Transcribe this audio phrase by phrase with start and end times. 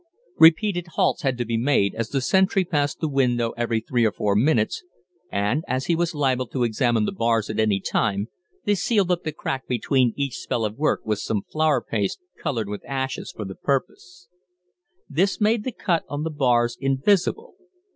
[0.39, 4.11] Repeated halts had to be made, as the sentry passed the window every three or
[4.11, 4.83] four minutes,
[5.31, 8.27] and, as he was liable to examine the bars at any time,
[8.65, 12.67] they sealed up the crack between each spell of work with some flour paste colored
[12.67, 14.27] with ashes for the purpose.
[15.07, 17.53] This made the cut on the bars invisible.